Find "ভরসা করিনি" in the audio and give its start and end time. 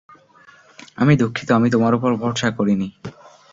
2.15-2.87